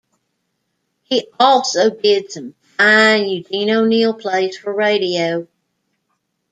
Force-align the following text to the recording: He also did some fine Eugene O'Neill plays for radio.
He 1.03 1.27
also 1.39 1.91
did 1.91 2.31
some 2.31 2.55
fine 2.75 3.29
Eugene 3.29 3.69
O'Neill 3.69 4.15
plays 4.15 4.57
for 4.57 4.73
radio. 4.73 5.47